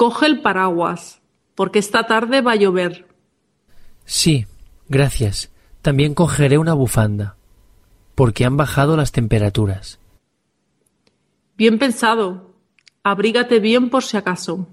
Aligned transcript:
Coge 0.00 0.24
el 0.24 0.40
paraguas, 0.40 1.20
porque 1.54 1.78
esta 1.78 2.06
tarde 2.06 2.40
va 2.40 2.52
a 2.52 2.56
llover. 2.56 3.06
Sí, 4.06 4.46
gracias. 4.88 5.50
También 5.82 6.14
cogeré 6.14 6.56
una 6.56 6.72
bufanda, 6.72 7.36
porque 8.14 8.46
han 8.46 8.56
bajado 8.56 8.96
las 8.96 9.12
temperaturas. 9.12 9.98
Bien 11.54 11.78
pensado. 11.78 12.54
Abrígate 13.02 13.60
bien 13.60 13.90
por 13.90 14.02
si 14.02 14.16
acaso. 14.16 14.68